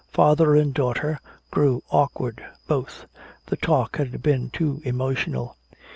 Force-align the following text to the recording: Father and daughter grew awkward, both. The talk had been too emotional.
Father 0.09 0.55
and 0.55 0.73
daughter 0.73 1.19
grew 1.51 1.83
awkward, 1.91 2.43
both. 2.67 3.05
The 3.45 3.55
talk 3.55 3.97
had 3.97 4.23
been 4.23 4.49
too 4.49 4.81
emotional. 4.83 5.57